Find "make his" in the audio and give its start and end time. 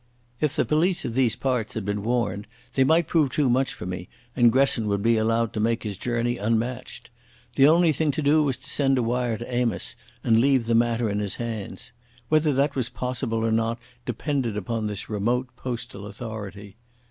5.59-5.95